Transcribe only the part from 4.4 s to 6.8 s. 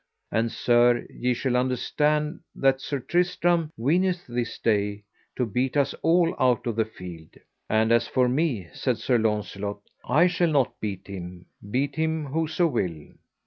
day to beat us all out of